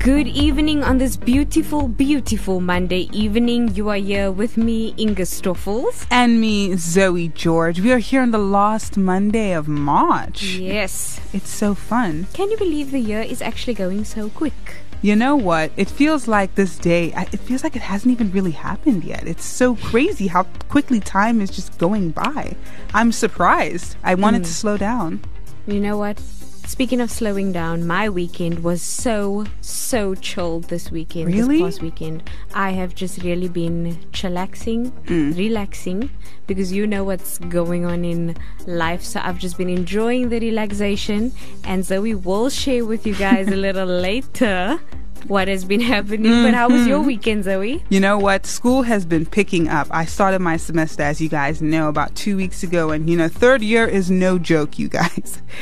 [0.00, 3.74] Good evening on this beautiful, beautiful Monday evening.
[3.74, 6.06] You are here with me, Inga Stoffels.
[6.10, 7.80] And me, Zoe George.
[7.80, 10.54] We are here on the last Monday of March.
[10.54, 11.20] Yes.
[11.34, 12.26] It's so fun.
[12.32, 14.78] Can you believe the year is actually going so quick?
[15.02, 15.70] You know what?
[15.76, 19.28] It feels like this day, it feels like it hasn't even really happened yet.
[19.28, 22.56] It's so crazy how quickly time is just going by.
[22.94, 23.96] I'm surprised.
[24.02, 24.46] I wanted mm.
[24.46, 25.20] to slow down.
[25.66, 26.22] You know what?
[26.70, 31.26] Speaking of slowing down, my weekend was so, so chilled this weekend.
[31.26, 31.58] Really?
[31.58, 32.30] This past weekend.
[32.54, 35.36] I have just really been chillaxing, mm.
[35.36, 36.10] relaxing,
[36.46, 38.36] because you know what's going on in
[38.68, 39.02] life.
[39.02, 41.32] So I've just been enjoying the relaxation.
[41.64, 44.78] And so we will share with you guys a little later
[45.26, 46.30] what has been happening.
[46.32, 46.44] Mm-hmm.
[46.44, 47.06] But how was your mm-hmm.
[47.06, 47.82] weekend, Zoe?
[47.88, 48.46] You know what?
[48.46, 49.88] School has been picking up.
[49.90, 52.90] I started my semester, as you guys know, about two weeks ago.
[52.90, 55.42] And, you know, third year is no joke, you guys.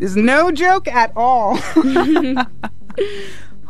[0.00, 1.56] It's no joke at all.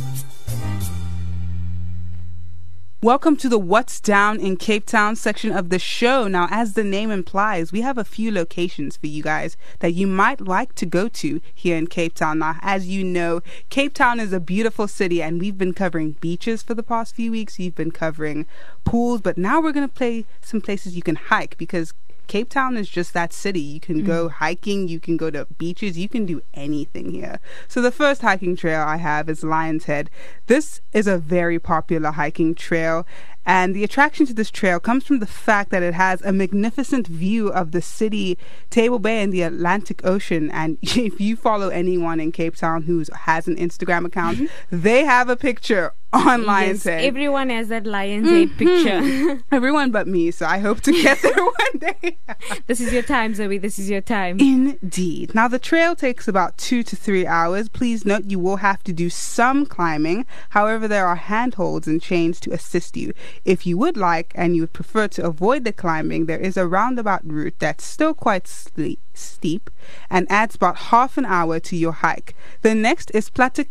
[3.08, 6.28] Welcome to the What's Down in Cape Town section of the show.
[6.28, 10.06] Now, as the name implies, we have a few locations for you guys that you
[10.06, 12.40] might like to go to here in Cape Town.
[12.40, 16.62] Now, as you know, Cape Town is a beautiful city, and we've been covering beaches
[16.62, 17.58] for the past few weeks.
[17.58, 18.46] You've been covering
[18.84, 21.94] pools, but now we're going to play some places you can hike because
[22.28, 23.60] Cape Town is just that city.
[23.60, 24.06] You can mm.
[24.06, 27.40] go hiking, you can go to beaches, you can do anything here.
[27.68, 30.10] So the first hiking trail I have is Lion's Head.
[30.48, 33.06] This is a very popular hiking trail
[33.48, 37.08] and the attraction to this trail comes from the fact that it has a magnificent
[37.08, 38.38] view of the city,
[38.70, 40.52] Table Bay, and the Atlantic Ocean.
[40.52, 45.30] And if you follow anyone in Cape Town who has an Instagram account, they have
[45.30, 47.06] a picture on Lion's yes, Head.
[47.06, 48.58] Everyone has that Lion's Head mm-hmm.
[48.58, 49.44] picture.
[49.52, 52.18] everyone but me, so I hope to get there one day.
[52.68, 53.58] this is your time, Zoe.
[53.58, 54.40] This is your time.
[54.40, 55.34] Indeed.
[55.36, 57.70] Now, the trail takes about two to three hours.
[57.70, 60.26] Please note you will have to do some climbing.
[60.50, 63.14] However, there are handholds and chains to assist you.
[63.46, 66.68] If you would like and you would prefer to avoid the climbing, there is a
[66.68, 69.70] roundabout route that's still quite steep
[70.10, 72.36] and adds about half an hour to your hike.
[72.62, 73.70] The next is Platte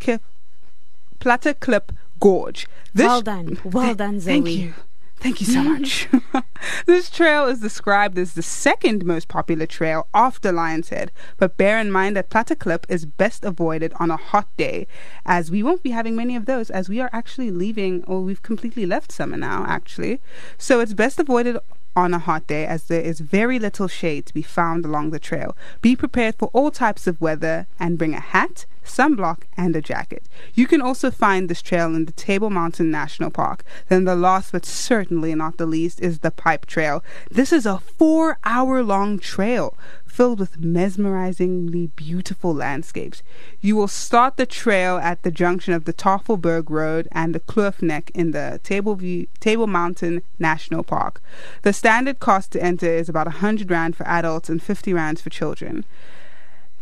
[1.61, 2.67] Klip Gorge.
[2.95, 3.59] This well done.
[3.65, 4.33] Well done, Zoe.
[4.33, 4.75] Thank you.
[5.19, 5.81] Thank you so mm.
[5.81, 6.09] much.
[6.87, 11.79] this trail is described as the second most popular trail after Lion's Head, but bear
[11.79, 14.87] in mind that Platte Klip is best avoided on a hot day,
[15.25, 18.43] as we won't be having many of those, as we are actually leaving, or we've
[18.43, 20.21] completely left summer now, actually.
[20.59, 21.59] So it's best avoided
[21.97, 25.19] on a hot day as there is very little shade to be found along the
[25.19, 25.57] trail.
[25.81, 30.25] Be prepared for all types of weather and bring a hat, sunblock, and a jacket.
[30.55, 33.65] You can also find this trail in the Table Mountain National Park.
[33.89, 37.03] Then the last but certainly not the least is the Pipe Trail.
[37.31, 39.77] This is a four hour long trail
[40.17, 43.23] filled with mesmerizingly beautiful landscapes.
[43.61, 47.83] You will start the trail at the junction of the Tafelberg Road and the Kloof
[47.83, 51.21] Nek in the Table, View, Table Mountain National Park.
[51.63, 55.29] The standard cost to enter is about 100 Rand for adults and 50 Rand for
[55.29, 55.85] children.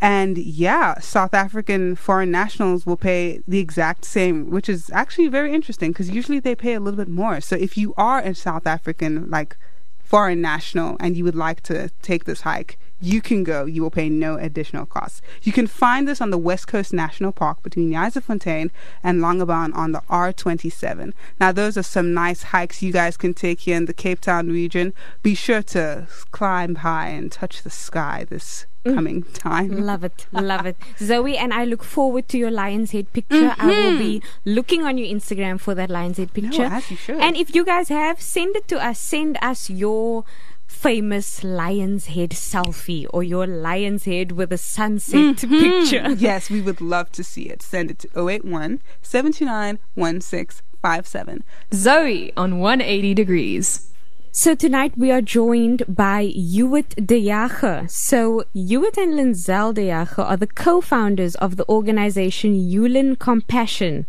[0.04, 5.54] And yeah, South African foreign nationals will pay the exact same, which is actually very
[5.54, 7.40] interesting because usually they pay a little bit more.
[7.40, 9.56] So if you are a South African, like
[10.00, 13.64] foreign national, and you would like to take this hike, you can go.
[13.64, 15.22] You will pay no additional costs.
[15.42, 18.70] You can find this on the West Coast National Park between Fontaine
[19.02, 21.14] and Langebaan on the R27.
[21.40, 24.48] Now, those are some nice hikes you guys can take here in the Cape Town
[24.48, 24.92] region.
[25.22, 28.66] Be sure to climb high and touch the sky this.
[28.84, 29.82] Coming time.
[29.84, 30.76] Love it, love it.
[30.98, 33.50] Zoe, and I look forward to your lion's head picture.
[33.50, 33.60] Mm-hmm.
[33.60, 34.50] I will be mm-hmm.
[34.50, 36.68] looking on your Instagram for that lion's head picture.
[36.68, 37.20] No, as you should.
[37.20, 38.98] And if you guys have, send it to us.
[38.98, 40.24] Send us your
[40.66, 45.60] famous lion's head selfie or your lion's head with a sunset mm-hmm.
[45.60, 46.14] picture.
[46.24, 47.62] Yes, we would love to see it.
[47.62, 51.44] Send it to 081 729 1657.
[51.72, 53.93] Zoe on 180 degrees.
[54.36, 57.86] So tonight we are joined by Hewitt de Jager.
[57.88, 64.06] So Hewitt and Linzell de Jager are the co-founders of the organization HewLin Compassion.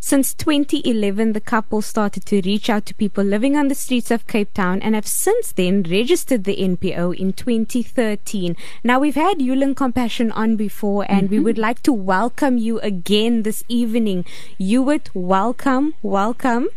[0.00, 4.26] Since 2011, the couple started to reach out to people living on the streets of
[4.26, 8.56] Cape Town and have since then registered the NPO in 2013.
[8.82, 11.36] Now, we've had HewLin Compassion on before, and mm-hmm.
[11.36, 14.24] we would like to welcome you again this evening.
[14.58, 16.68] Hewitt, welcome, welcome.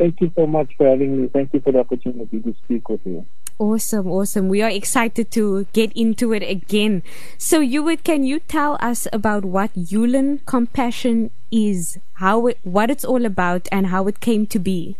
[0.00, 1.28] Thank you so much for having me.
[1.28, 3.26] Thank you for the opportunity to speak with you.
[3.58, 4.48] Awesome, awesome.
[4.48, 7.02] We are excited to get into it again.
[7.36, 13.04] So, Hewitt, can you tell us about what HewLin Compassion is, how it, what it's
[13.04, 14.96] all about, and how it came to be?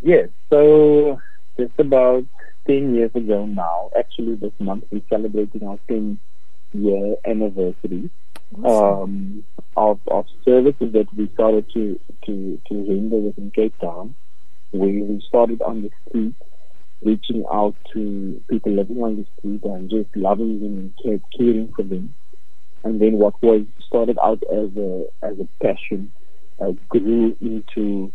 [0.00, 1.20] Yes, so
[1.58, 2.24] just about
[2.68, 6.20] 10 years ago now, actually this month, we're celebrating our 10
[6.72, 8.10] year anniversary.
[8.64, 9.44] Um,
[9.76, 14.14] of, of services that we started to, to, to render within Cape Town.
[14.72, 16.34] We, we started on the street
[17.02, 21.82] reaching out to people living on the street and just loving them and caring for
[21.82, 22.14] them.
[22.84, 26.12] And then what was started out as a as a passion
[26.60, 28.12] uh, grew into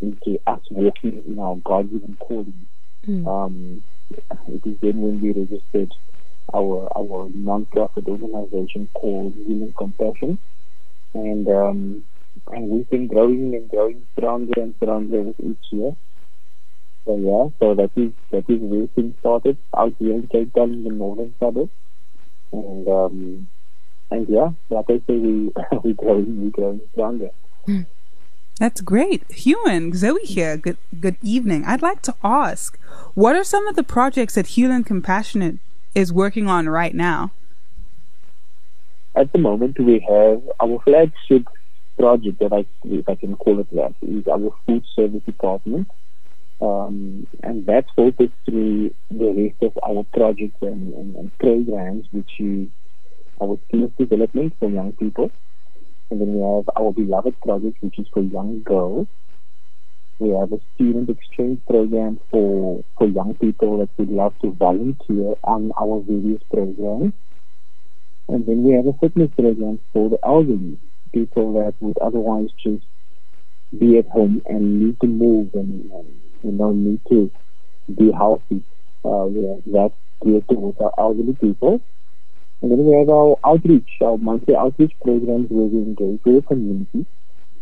[0.00, 2.66] into us walking in our God-given calling.
[3.06, 3.26] Mm.
[3.26, 3.82] Um,
[4.48, 5.92] it is then when we registered
[6.54, 10.38] our our non-profit organization called HewLin Compassion,
[11.14, 12.04] and um,
[12.48, 15.96] and we've been growing and growing stronger and stronger each year.
[17.04, 20.72] So yeah, so that is that is where things started out here in Cape Town
[20.72, 21.70] in the northern suburbs.
[22.52, 23.48] And um
[24.10, 25.52] and yeah, like I say we
[25.84, 27.30] we growing we growing stronger.
[28.58, 29.30] That's great.
[29.30, 30.56] Human, Zoe here.
[30.56, 31.64] Good good evening.
[31.64, 32.78] I'd like to ask,
[33.14, 35.58] what are some of the projects that HewLin Compassionate
[35.96, 37.32] is working on right now?
[39.14, 41.48] At the moment we have our flagship
[41.98, 45.88] project that I if I can call it that is our food service department
[46.60, 52.30] um, and that's focused through the rest of our projects and, and, and programs, which
[52.38, 52.68] is
[53.42, 55.30] our skills development for young people.
[56.10, 59.06] And then we have our beloved project, which is for young girls.
[60.18, 65.34] We have a student exchange program for, for young people that would love to volunteer
[65.44, 67.12] on our various programs.
[68.28, 70.78] And then we have a fitness program for the elderly,
[71.12, 72.84] people that would otherwise just
[73.78, 76.08] be at home and need to move and, and
[76.42, 77.30] you know, need to
[77.94, 78.62] be healthy.
[79.04, 79.92] Uh, we have that
[80.24, 81.80] geared towards our elderly people.
[82.62, 86.42] And then we have our outreach, our monthly outreach programs where we engage with the
[86.42, 87.06] community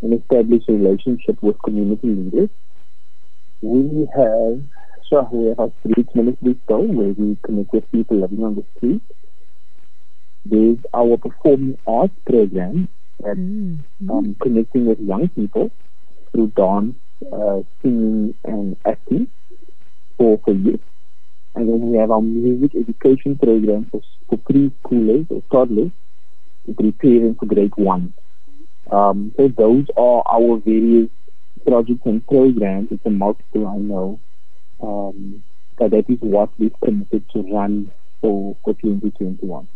[0.02, 2.50] and establish a relationship with community leaders.
[3.62, 4.62] We have,
[5.08, 8.64] so we have our street ministry store where we connect with people living on the
[8.76, 9.02] street.
[10.44, 12.88] There's our performing arts program
[13.20, 13.80] that's mm.
[14.10, 15.70] um, connecting with young people
[16.32, 16.96] through dance,
[17.32, 19.28] uh, singing and acting
[20.18, 20.80] for, for youth.
[21.54, 25.92] And then we have our music education program for, for preschoolers or toddlers
[26.66, 28.12] to prepare them for grade one.
[28.90, 31.08] Um, so those are our various
[31.66, 32.88] projects and programs.
[32.90, 34.20] It's a multiple, I know.
[34.82, 35.42] Um,
[35.78, 37.90] but that is what we've committed to run
[38.20, 39.68] for, for 2021.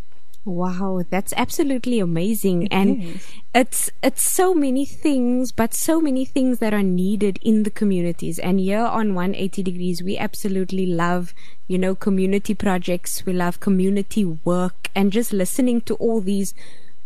[0.45, 2.63] Wow, that's absolutely amazing.
[2.63, 3.27] It and is.
[3.53, 8.39] it's it's so many things, but so many things that are needed in the communities.
[8.39, 11.33] And here on 180 degrees, we absolutely love,
[11.67, 13.25] you know, community projects.
[13.25, 16.53] We love community work and just listening to all these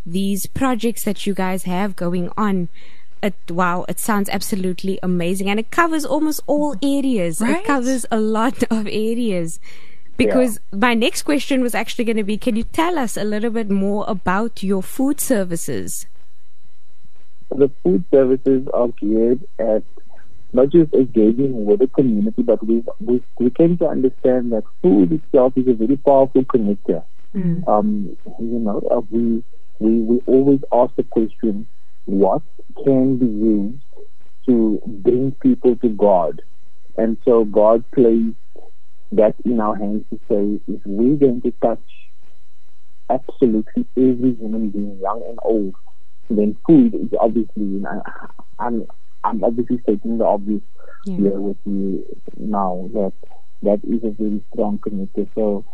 [0.05, 2.69] these projects that you guys have going on.
[3.21, 5.49] It, wow, it sounds absolutely amazing.
[5.49, 7.39] And it covers almost all areas.
[7.39, 7.57] Right?
[7.57, 9.59] It covers a lot of areas.
[10.15, 10.79] Because yeah.
[10.79, 13.69] my next question was actually going to be can you tell us a little bit
[13.69, 16.05] more about your food services?
[17.49, 19.83] The food services are geared at
[20.53, 25.11] not just engaging with the community, but we, we, we came to understand that food
[25.11, 27.03] itself is a very powerful connector.
[27.35, 27.67] Mm.
[27.67, 29.43] Um, you know, uh, we,
[29.79, 31.67] we, we always ask the question,
[32.05, 32.41] what
[32.83, 33.83] can be used
[34.45, 36.41] to bring people to God?
[36.97, 38.35] And so God placed
[39.11, 41.79] that in our hands to say if we're going to touch
[43.09, 45.75] absolutely every human being, young and old,
[46.29, 47.83] then food is obviously,
[48.59, 48.85] I'm,
[49.23, 50.61] I'm obviously stating the obvious
[51.05, 51.17] yeah.
[51.17, 52.05] here with you
[52.37, 53.13] now that
[53.63, 55.27] that is a very strong connector.
[55.35, 55.65] So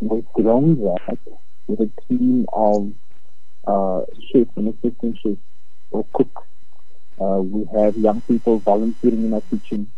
[0.00, 1.18] we've grown that
[1.66, 2.92] with a team of
[3.66, 5.40] uh, chefs and assistant chefs
[5.90, 6.42] or cooks.
[7.20, 9.90] Uh, we have young people volunteering in our kitchen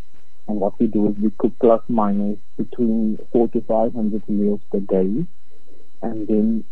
[0.48, 4.60] and what we do is we cook plus minus between four to five hundred meals
[4.72, 5.26] per day,
[6.02, 6.64] and then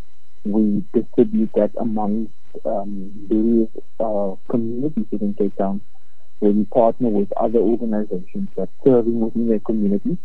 [0.45, 2.31] we distribute that among
[2.65, 3.69] um, various
[4.01, 5.83] uh, communities within Cape Town,
[6.39, 10.17] where we partner with other organizations that serving within their community,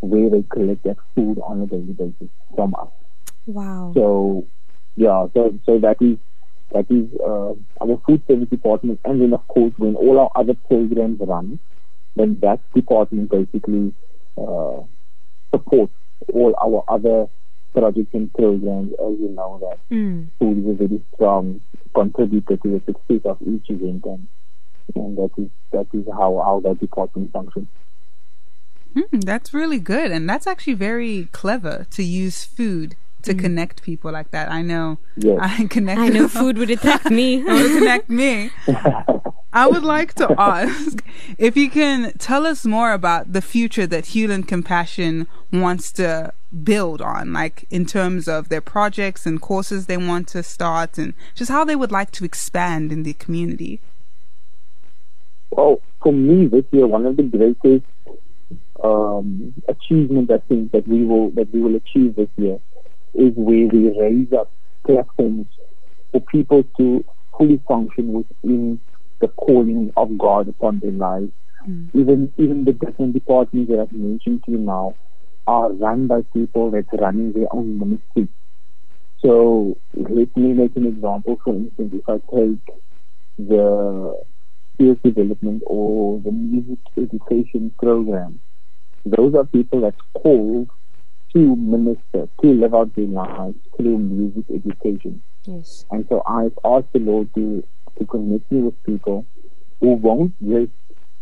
[0.00, 2.88] where they collect that food on a daily basis from us.
[3.44, 3.92] Wow.
[3.94, 4.46] So,
[4.96, 6.18] yeah, so so that is
[6.72, 10.54] That is uh, our food service department, and then of course when all our other
[10.68, 11.60] programs run,
[12.16, 13.94] then that department basically
[14.36, 14.82] uh,
[15.54, 15.94] supports
[16.34, 17.28] all our other
[17.72, 18.90] projects and programs.
[18.94, 20.26] As you know, that Mm.
[20.38, 21.60] food is a very strong
[21.94, 24.26] contributor to the success of each event, and,
[24.96, 27.68] and that is that is how how that department functions.
[28.94, 34.12] Hmm, that's really good, and that's actually very clever to use food to connect people
[34.12, 34.50] like that.
[34.50, 35.38] I know Yes.
[35.40, 36.00] I connect.
[36.00, 37.36] I know food would attack me.
[37.46, 38.50] It would connect me.
[39.52, 41.02] I would like to ask
[41.38, 46.32] if you can tell us more about the future that HewLin Compassion wants to
[46.62, 51.14] build on, like in terms of their projects and courses they want to start, and
[51.34, 53.80] just how they would like to expand in the community.
[55.50, 57.86] Well, for me this year, one of the greatest
[58.84, 62.58] um, achievements I think that we will that we will achieve this year
[63.18, 64.52] is where we raise up
[64.86, 65.46] platforms
[66.12, 67.04] for people to
[67.36, 68.80] fully function within
[69.20, 71.32] the calling of God upon their lives.
[71.68, 71.90] Mm.
[71.94, 74.96] Even even the different departments that I've mentioned to you now
[75.46, 78.28] are run by people that's running their own ministry.
[79.18, 81.38] So let me make an example.
[81.42, 82.76] For instance, if I take
[83.38, 84.22] the
[84.74, 88.40] skills development or the music education program,
[89.04, 90.68] those are people that's called
[91.36, 95.22] to minister, to live out their lives through music education.
[95.44, 95.84] Yes.
[95.90, 97.62] And so I've asked the Lord to,
[97.98, 99.26] to connect me with people
[99.80, 100.72] who won't just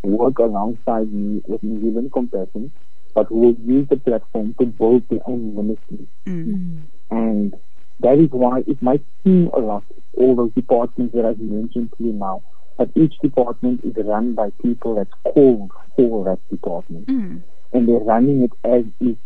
[0.05, 2.71] work alongside me with HewLin Compassion,
[3.13, 6.07] but who will use the platform to build their own ministry.
[6.27, 6.83] Mm.
[7.11, 7.55] And
[7.99, 9.83] that is why it might seem a lot,
[10.17, 12.45] all those departments that I've mentioned to you now,
[12.79, 17.09] but each department is run by people that's called for that department.
[17.09, 17.43] Mm.
[17.73, 19.17] And they're running it as if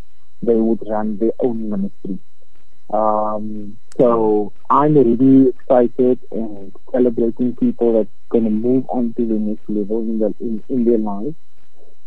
[0.42, 2.18] they would run their own ministry.
[2.92, 9.34] Um, so I'm really excited and celebrating people that's going to move on to the
[9.34, 11.34] next level in, their in, in their lives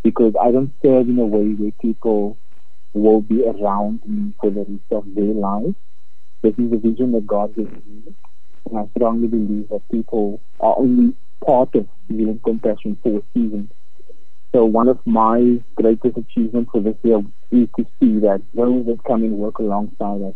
[0.03, 2.39] because I don't serve in a way where people
[2.93, 5.75] will be around me for the rest of their lives.
[6.43, 8.15] This is the vision that God gave me.
[8.69, 11.13] And I strongly believe that people are only
[11.45, 13.71] part of HewLin Compassion for a season.
[14.53, 19.03] So one of my greatest achievements for this year is to see that those that
[19.07, 20.33] come and work alongside us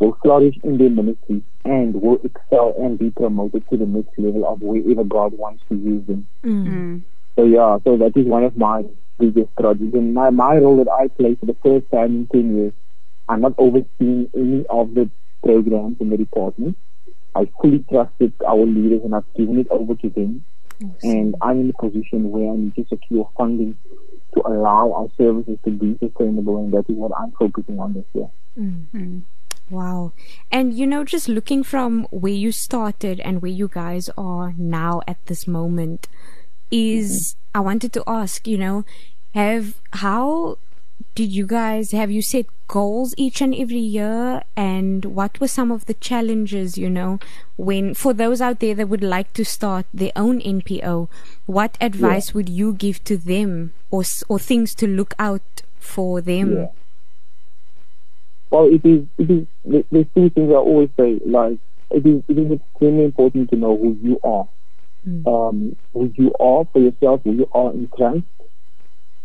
[0.00, 4.46] will flourish in their ministry and will excel and be promoted to the next level
[4.46, 6.26] of wherever God wants to use them.
[6.44, 6.66] Mm.
[6.66, 7.02] Mm.
[7.36, 8.82] So yeah, so that is one of my
[9.18, 9.94] biggest projects.
[9.94, 12.72] And my, my role that I play for the first time in 10 years,
[13.28, 15.08] I'm not overseeing any of the
[15.42, 16.76] programs in the department.
[17.34, 20.44] I fully trusted our leaders and I've given it over to them.
[21.02, 23.76] And I'm in a position where I need to secure funding
[24.34, 28.04] to allow our services to be sustainable and that is what I'm focusing on this
[28.12, 28.30] year.
[28.58, 29.22] Mm.
[29.70, 30.12] Wow.
[30.50, 35.02] And you know, just looking from where you started and where you guys are now
[35.06, 36.08] at this moment,
[36.70, 38.84] is I wanted to ask, you know,
[39.34, 40.58] have how
[41.14, 45.70] did you guys have you set goals each and every year and what were some
[45.70, 47.18] of the challenges you know
[47.56, 51.08] when for those out there that would like to start their own npo
[51.46, 56.56] what advice would you give to them or or things to look out for them
[56.56, 56.66] Yeah.
[58.50, 61.58] Well, it is, it is, the, the two things I always say, like,
[61.90, 64.46] it is, it is extremely important to know who you are.
[65.26, 68.22] Um, who you are for yourself, who you are in Christ.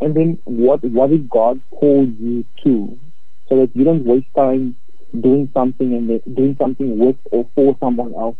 [0.01, 2.97] And then what, what did God call you to?
[3.47, 4.75] So that you don't waste time
[5.19, 8.37] doing something and doing something with or for someone else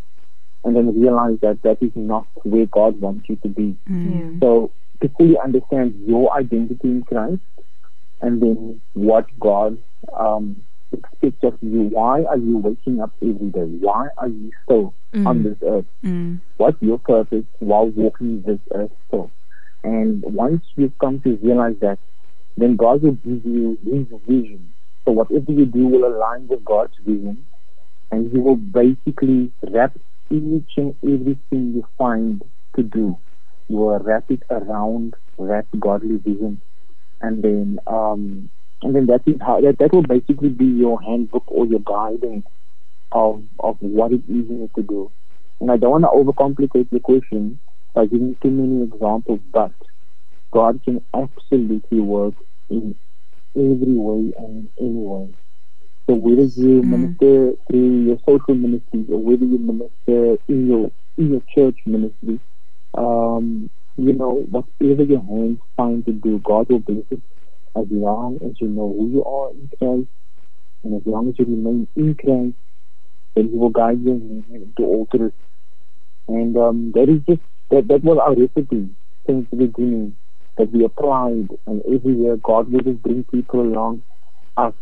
[0.63, 3.75] and then realize that that is not where God wants you to be.
[3.87, 4.39] Yeah.
[4.39, 7.41] So to fully understand your identity in Christ
[8.21, 9.77] and then what God
[10.17, 10.61] um,
[10.91, 11.83] expects of you.
[11.83, 13.77] Why are you waking up every day?
[13.79, 14.93] Why are you still
[15.25, 15.85] on this earth?
[16.03, 16.41] Mm.
[16.57, 19.31] What's your purpose while walking this earth still?
[19.83, 22.00] And once you come to realize that,
[22.57, 24.74] then God will give you His vision.
[25.05, 27.45] So whatever you do will align with God's vision,
[28.12, 29.98] and He will basically wrap
[30.29, 32.43] each and everything you find
[32.75, 33.17] to do.
[33.69, 36.62] You will wrap it around that godly vision,
[37.21, 38.50] and then um,
[38.81, 42.45] and then that is how that, that will basically be your handbook or your guidance
[43.12, 45.12] of of what it is you need to do.
[45.62, 47.59] And I don't want to overcomplicate the question
[47.93, 49.74] by giving too many examples, but
[50.53, 52.36] God can absolutely work
[52.69, 52.96] in
[53.55, 55.29] every way and in any way.
[56.10, 61.31] So whether you minister through your social ministry or whether you minister in your in
[61.31, 62.39] your church ministry,
[62.98, 67.22] um, you know, whatever your hands find to do, God will bless it
[67.75, 70.10] as long as you know who you are in Christ
[70.84, 72.55] and as long as you remain in Christ,
[73.36, 75.34] then He will guide you and lead you into all truth.
[76.27, 78.89] And um, that is just that that was our recipe
[79.27, 80.15] since the beginning
[80.57, 81.49] that we applied.
[81.65, 84.03] And every year, God would just bring people along
[84.57, 84.73] us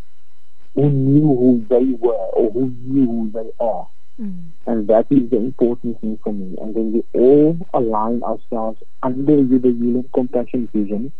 [0.75, 3.87] who knew who they were or who knew who they are.
[4.21, 4.49] Mm.
[4.65, 6.55] And that is the important thing for me.
[6.59, 11.11] And then we all align ourselves under the HewLin Compassion vision,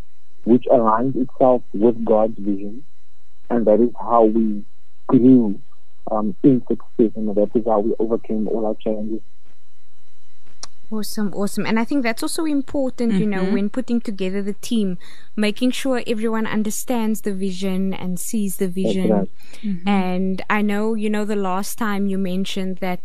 [0.43, 2.83] which aligns itself with God's vision.
[3.49, 4.63] And that is how we
[5.07, 5.59] grew
[6.11, 7.11] um, in success.
[7.15, 9.21] And that is how we overcame all our challenges.
[10.89, 11.65] Awesome, awesome.
[11.65, 13.53] And I think that's also important, you know, Mhm.
[13.53, 14.97] when putting together the team,
[15.35, 19.09] making sure everyone understands the vision and sees the vision.
[19.11, 19.29] right.
[19.85, 23.01] And I know, you know, the last time you mentioned that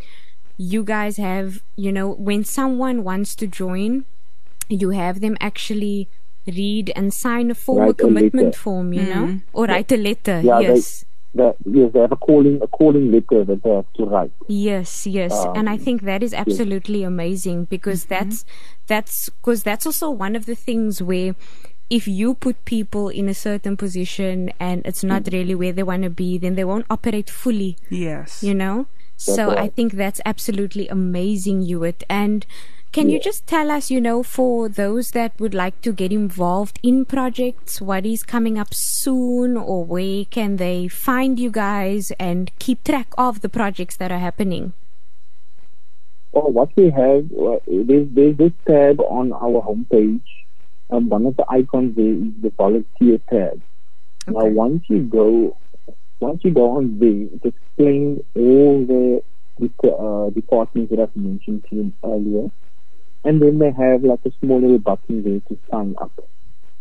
[0.57, 4.05] you guys have, you know, when someone wants to join,
[4.69, 6.09] you have them actually
[6.47, 8.59] read and sign a form, a commitment letter.
[8.59, 9.43] form, you know, Mhm.
[9.53, 10.41] or write a letter.
[10.41, 11.05] Yeah, they- yes.
[11.35, 14.33] That, yes, they have a calling, a calling letter that they have to write.
[14.49, 18.45] Yes, yes, and I Um, think that is absolutely amazing because that's
[18.87, 21.35] that's because that's also one of the things where
[21.89, 26.03] if you put people in a certain position and it's not really where they want
[26.05, 28.43] to be, then they won't operate fully, Yes.
[28.43, 28.87] you know.
[29.17, 32.03] So I think that's absolutely amazing, Hewitt.
[32.11, 32.45] And
[32.92, 36.78] can you just tell us, you know, for those that would like to get involved
[36.82, 42.50] in projects, what is coming up soon, or where can they find you guys and
[42.58, 44.75] keep track of the projects that are happening?
[46.32, 50.20] Or what we have, uh, there's, there's this tab on our homepage.
[50.90, 53.62] Um, one of the icons there is the volunteer tab.
[54.26, 55.56] Now, once you go,
[56.20, 59.22] once you go on there, it explains all the,
[59.58, 62.50] the uh, departments that I've mentioned to you earlier,
[63.25, 66.12] and then they have like a small little button there to sign up.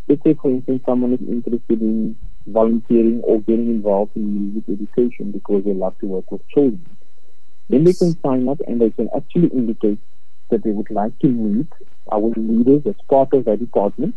[0.08, 5.30] Let's say, for instance, someone is interested in volunteering or getting involved in music education
[5.30, 6.84] because they love to work with children.
[7.68, 9.98] Then they can sign up and they can actually indicate
[10.50, 11.68] that they would like to meet
[12.10, 14.14] our leaders as part of that department.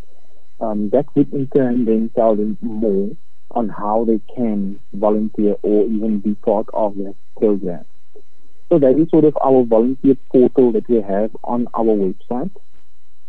[0.59, 3.11] Um, that would in turn then tell them more
[3.51, 7.85] on how they can volunteer or even be part of that program.
[8.69, 12.51] So that is sort of our volunteer portal that we have on our website.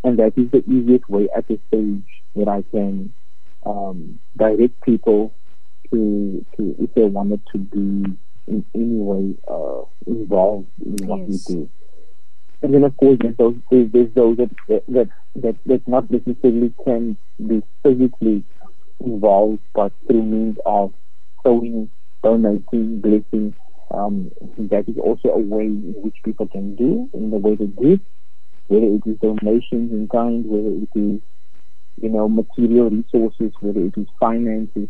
[0.03, 2.05] And that is the easiest way at this stage
[2.37, 3.12] that I can
[3.64, 5.35] um, direct people
[5.90, 11.49] to, to if they wanted to be in any way uh, involved in what Yes.
[11.49, 11.70] we do.
[12.62, 14.51] And then, of course, there's those, there's, those that,
[14.88, 18.44] that, that, that not necessarily can be physically
[19.05, 20.92] involved, but through means of
[21.42, 21.90] sowing,
[22.22, 23.55] donating, blessing.
[23.90, 27.66] Um, that is also a way in which people can do in the way they
[27.66, 28.01] give,
[28.66, 31.20] whether it is donations in kind, whether it is,
[32.03, 34.88] you know, material resources, whether it is finances,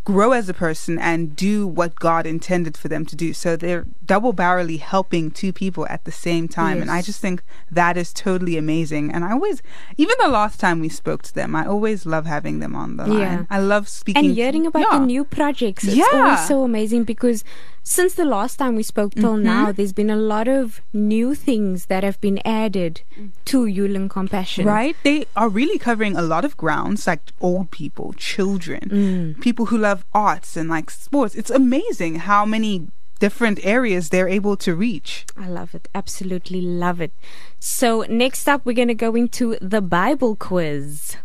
[0.08, 3.34] grow as a person and do what God intended for them to do.
[3.34, 6.80] So they're double barrelly helping two people at the same time.
[6.80, 9.12] And I just think that is totally amazing.
[9.12, 9.60] And I always,
[9.98, 13.06] even the last time we spoke to them, I always love having them on the
[13.06, 13.20] line.
[13.20, 13.44] Yeah.
[13.50, 14.98] I love speaking and hearing to, about yeah.
[14.98, 16.06] the new projects it's Yeah.
[16.14, 17.44] always so amazing because
[17.82, 19.44] since the last time we spoke till Mm-hmm.
[19.44, 23.00] now there's been a lot of new things that have been added
[23.46, 24.94] to HewLin Compassion Right?
[25.04, 29.40] They are really covering a lot of grounds, like old people, children, Mm.
[29.40, 31.34] people who love love arts and like sports.
[31.34, 35.26] It's amazing how many different areas they're able to reach.
[35.36, 35.88] I love it.
[35.94, 37.12] Absolutely love it.
[37.58, 41.16] So, next up, we're going to go into the Bible quiz.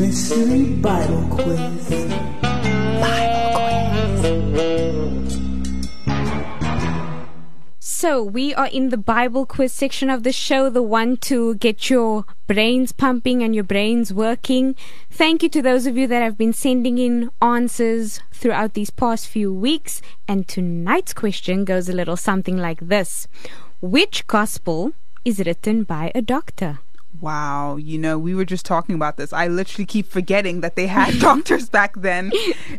[0.00, 1.90] Mystery Bible Quiz.
[3.00, 4.87] Bible Quiz.
[8.00, 11.90] So, we are in the Bible quiz section of the show, the one to get
[11.90, 14.76] your brains pumping and your brains working.
[15.10, 19.26] Thank you to those of you that have been sending in answers throughout these past
[19.26, 20.00] few weeks.
[20.28, 23.26] And tonight's question goes a little something like this
[23.80, 24.92] Which gospel
[25.24, 26.78] is written by a doctor?
[27.20, 29.32] Wow, you know, we were just talking about this.
[29.32, 32.30] I literally keep forgetting that they had doctors back then.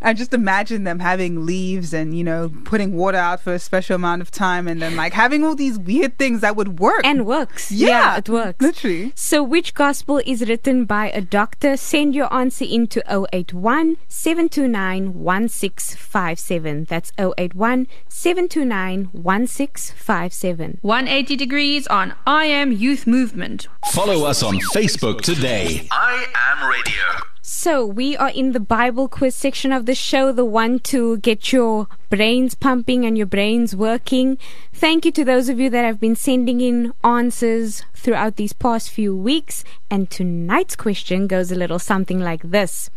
[0.01, 3.95] I just imagine them having leaves and, you know, putting water out for a special
[3.95, 7.01] amount of time and then like having all these weird things that would work.
[7.03, 7.71] And works.
[7.71, 8.61] Yeah, it works.
[8.61, 9.11] literally.
[9.15, 11.75] So, which gospel is written by a doctor?
[11.75, 13.01] Send your answer into
[13.33, 16.85] 081 729 1657.
[16.85, 20.77] That's 081 729 1657.
[20.81, 23.67] 180 degrees on I Am Youth Movement.
[23.91, 25.87] Follow us on Facebook today.
[25.91, 27.23] I am radio.
[27.41, 31.51] So, we are in the Bible quiz section of the show, the one to get
[31.51, 34.37] your brains pumping and your brains working.
[34.73, 38.89] Thank you to those of you that have been sending in answers throughout these past
[38.89, 39.63] few weeks.
[39.89, 42.89] And tonight's question goes a little something like this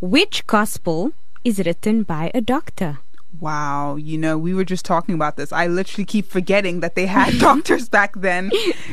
[0.00, 1.12] Which gospel
[1.44, 2.98] is written by a doctor?
[3.40, 5.52] Wow, you know, we were just talking about this.
[5.52, 8.50] I literally keep forgetting that they had doctors back then.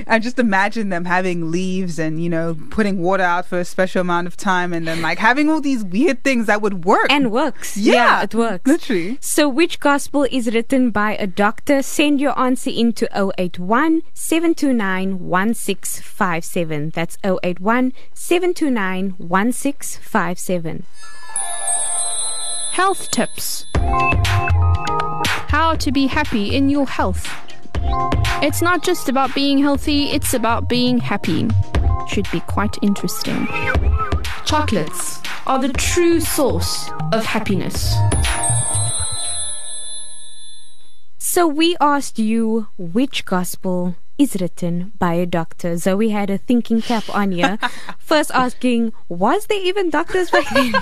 [0.07, 4.01] I just imagine them having leaves and, you know, putting water out for a special
[4.01, 7.07] amount of time and then like having all these weird things that would work.
[7.09, 7.77] And works.
[7.77, 8.67] Yeah, it works.
[8.67, 9.17] literally.
[9.21, 11.81] So, which gospel is written by a doctor?
[11.81, 16.89] Send your answer into 081 729 1657.
[16.89, 20.85] That's 081 729 1657.
[22.73, 23.67] Health tips.
[23.75, 27.31] How to be happy in your health.
[28.41, 31.47] It's not just about being healthy, it's about being happy.
[32.07, 33.47] Should be quite interesting.
[34.43, 37.93] Chocolates are the true source of happiness.
[41.19, 45.75] So, we asked you which gospel is written by a doctor.
[45.77, 47.57] Zoe had a thinking cap on here.
[47.99, 50.73] First asking, was there even doctors back then?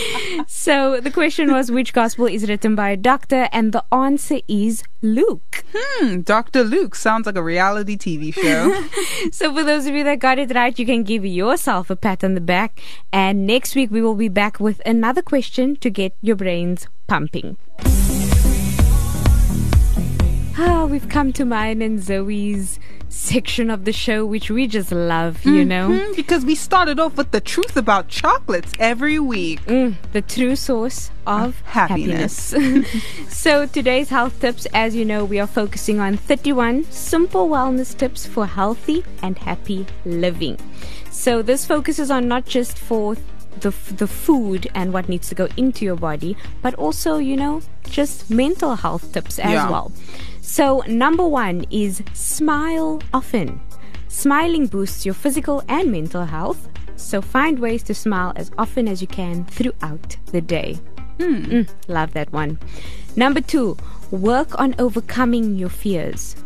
[0.46, 3.48] so the question was, which gospel is written by a doctor?
[3.52, 5.64] And the answer is Luke.
[5.74, 6.62] Hmm, Dr.
[6.62, 8.72] Luke sounds like a reality TV show.
[9.32, 12.22] So for those of you that got it right, you can give yourself a pat
[12.22, 12.80] on the back.
[13.12, 17.56] And next week we will be back with another question to get your brains pumping.
[20.84, 25.42] Ah, we've come to mine and Zoe's section of the show, which we just love,
[25.46, 25.90] you know.
[25.90, 29.64] Hmm, because we started off with the truth about chocolates every week.
[29.64, 32.50] Mm, the true source of happiness.
[32.50, 32.88] happiness.
[33.30, 38.26] so today's health tips, as you know, we are focusing on 31 simple wellness tips
[38.26, 40.58] for healthy and happy living.
[41.10, 43.16] So this focuses on not just for
[43.60, 47.62] the, the food and what needs to go into your body, but also, you know,
[47.88, 49.70] just mental health tips as Yeah.
[49.70, 49.92] well.
[50.40, 53.60] So, number one is smile often.
[54.08, 59.00] Smiling boosts your physical and mental health, so find ways to smile as often as
[59.00, 60.78] you can throughout the day.
[61.18, 62.58] Mm, love that one.
[63.16, 63.76] Number two,
[64.10, 66.36] work on overcoming your fears.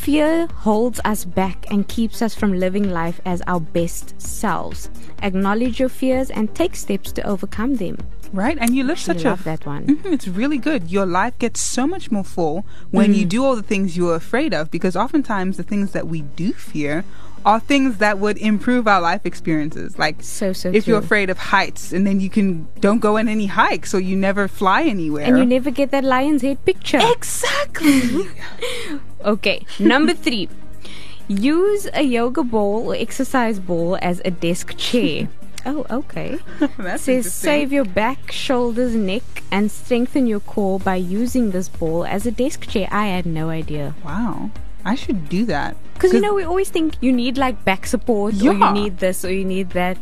[0.00, 4.88] Fear holds us back and keeps us from living life as our best selves.
[5.22, 7.98] Acknowledge your fears and take steps to overcome them.
[8.32, 8.56] Right?
[8.58, 9.84] And you live such love a that one.
[9.86, 10.90] Mhm, it's really good.
[10.90, 13.16] Your life gets so much more full when Mm.
[13.18, 16.54] you do all the things you're afraid of because oftentimes the things that we do
[16.54, 17.04] fear
[17.44, 19.98] are things that would improve our life experiences.
[19.98, 23.28] Like So, so if you're afraid of heights and then you can don't go on
[23.28, 25.24] any hikes or you never fly anywhere.
[25.26, 27.00] And you never get that lion's head picture.
[27.02, 28.26] Exactly.
[29.24, 30.48] Okay, number three.
[31.28, 35.28] Use a yoga ball or exercise ball as a desk chair.
[35.66, 36.38] Oh, okay.
[36.78, 42.06] That's Says save your back, shoulders, neck, and strengthen your core by using this ball
[42.06, 42.88] as a desk chair.
[42.90, 43.94] I had no idea.
[44.02, 44.52] Wow.
[44.86, 45.76] I should do that.
[45.92, 48.68] Because you know, we always think you need like back support or Yeah.
[48.68, 49.98] you need this or you need that.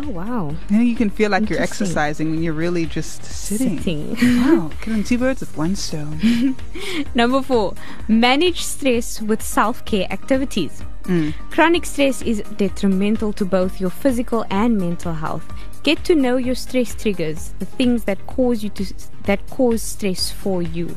[0.00, 0.54] Oh, wow.
[0.70, 3.78] You you can feel like you're exercising when you're really just sitting.
[3.78, 4.16] Sitting.
[4.40, 6.54] Wow, killing two birds with one stone.
[7.16, 7.74] Number four,
[8.06, 10.82] manage stress with self care activities.
[11.04, 11.34] Mm.
[11.50, 15.44] Chronic stress is detrimental to both your physical and mental health.
[15.82, 18.84] Get to know your stress triggers, the things that cause you to
[19.24, 20.96] that cause stress for you,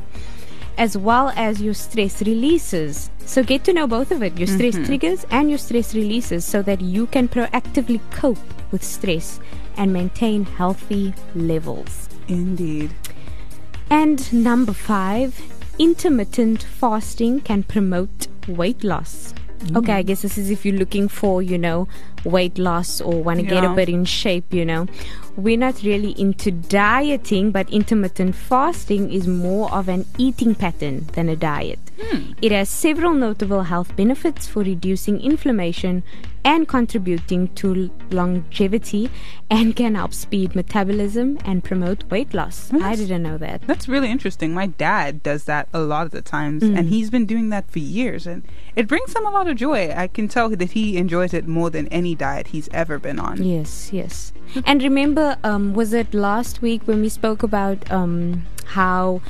[0.77, 3.09] as well as your stress releases.
[3.25, 4.85] So get to know both of it, your stress mm-hmm.
[4.85, 8.37] triggers and your stress releases so that you can proactively cope
[8.71, 9.39] with stress
[9.77, 12.09] and maintain healthy levels.
[12.27, 12.91] Indeed.
[13.89, 15.39] And number five,
[15.77, 19.33] intermittent fasting can promote weight loss.
[19.75, 20.07] Okay, I mm.
[20.07, 21.87] guess this is if you're looking for, you know,
[22.23, 24.87] weight loss or want to get a bit in shape, you know.
[25.37, 31.29] We're not really into dieting, but intermittent fasting is more of an eating pattern than
[31.29, 31.79] a diet.
[32.41, 36.03] It has several notable health benefits for reducing inflammation
[36.43, 39.11] and contributing to longevity
[39.51, 42.73] and can help speed metabolism and promote weight loss.
[42.73, 43.61] I didn't know that.
[43.67, 44.51] That's really interesting.
[44.53, 46.77] My dad does that a lot of the times, Mm.
[46.79, 48.41] and he's been doing that for years, and
[48.75, 49.93] it brings him a lot of joy.
[49.95, 53.41] I can tell that he enjoys it more than any diet he's ever been on.
[53.43, 54.33] Yes, yes.
[54.65, 59.21] And remember, um, was it last week when we spoke about um, how,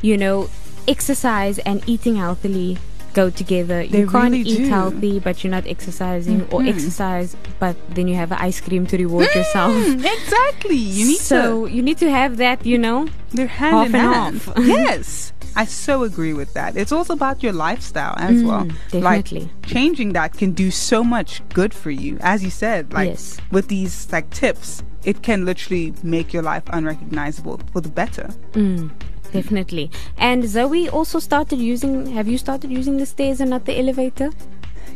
[0.00, 0.48] you know,
[0.88, 2.78] exercise and eating healthily
[3.12, 3.86] go together?
[3.86, 4.68] They you can't really eat do.
[4.68, 9.28] healthy, but you're not exercising, or exercise, but then you have ice cream to reward
[9.34, 9.72] yourself.
[9.74, 10.76] Mm, exactly.
[10.76, 11.72] You need so to.
[11.72, 13.08] you need to have that, you know.
[13.32, 14.40] They're hand half in and hand.
[14.42, 14.66] half.
[14.66, 15.31] yes.
[15.56, 16.76] I so agree with that.
[16.76, 18.64] It's also about your lifestyle as well.
[18.64, 19.40] Mm, definitely.
[19.40, 22.18] Like changing that can do so much good for you.
[22.20, 23.38] As you said, like Yes.
[23.50, 28.30] with these like tips, it can literally make your life unrecognizable for the better.
[28.52, 28.90] Mm,
[29.32, 29.90] definitely.
[30.16, 32.06] And Zoe also started using.
[32.12, 34.30] Have you started using the stairs and not the elevator?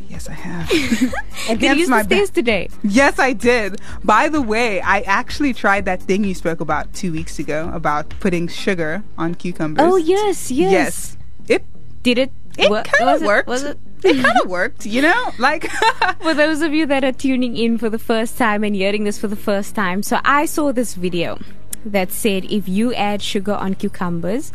[0.08, 0.68] Yes, I have.
[1.58, 2.68] Did you use my the ba- today?
[2.82, 3.80] Yes, I did.
[4.04, 8.08] By the way, I actually tried that thing you spoke about two weeks ago about
[8.20, 9.84] putting sugar on cucumbers.
[9.86, 10.72] Oh yes, yes.
[10.72, 11.16] Yes.
[11.48, 11.64] It
[12.02, 12.32] Did it?
[12.58, 13.48] it wo- kind of worked.
[13.48, 13.78] Was it?
[14.04, 15.30] It kind of worked, you know?
[15.38, 15.68] Like
[16.22, 19.18] For those of you that are tuning in for the first time and hearing this
[19.18, 21.38] for the first time, so I saw this video
[21.84, 24.52] that said if you add sugar on cucumbers,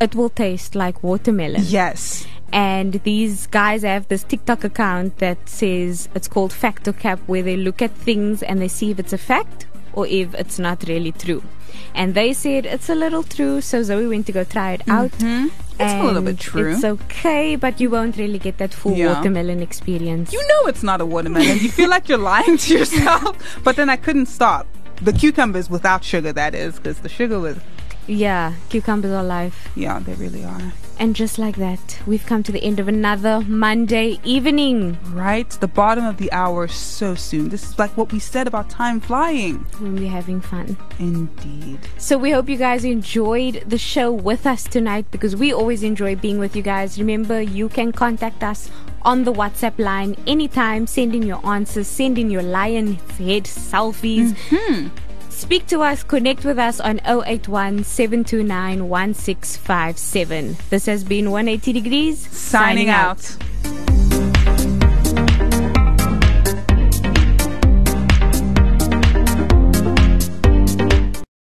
[0.00, 1.62] it will taste like watermelon.
[1.64, 2.26] Yes.
[2.54, 7.42] And these guys have this TikTok account that says it's called Fact or Cap, where
[7.42, 10.84] they look at things and they see if it's a fact or if it's not
[10.86, 11.42] really true.
[11.96, 15.10] And they said it's a little true, so Zoe went to go try it out.
[15.10, 15.48] Mm-hmm.
[15.80, 16.72] It's a little bit true.
[16.74, 19.14] It's okay, but you won't really get that full Yeah.
[19.14, 20.32] watermelon experience.
[20.32, 21.58] You know it's not a watermelon.
[21.58, 23.60] You feel like you're lying to yourself.
[23.64, 24.68] But then I couldn't stop.
[25.02, 27.56] The cucumbers without sugar, that is, because the sugar was,
[28.06, 29.68] Yeah, cucumbers are life.
[29.74, 30.72] yeah, they really are.
[30.96, 35.50] And just like that, we've come to the end of another Monday evening Right?
[35.50, 37.48] The bottom of the hour so soon.
[37.48, 39.56] This is like what we said about time flying.
[39.80, 40.76] when we're having fun.
[41.00, 41.80] Indeed.
[41.98, 46.14] So we hope you guys enjoyed the show with us tonight because we always enjoy
[46.14, 46.96] being with you guys.
[46.98, 48.70] Remember, you can contact us
[49.02, 54.32] on the WhatsApp line anytime, send in your answers, send in your lion head selfies.
[54.32, 54.88] Mm-hmm.
[55.34, 60.56] Speak to us, connect with us on 081 729 1657.
[60.70, 62.30] This has been 180 Degrees.
[62.30, 63.36] Signing out.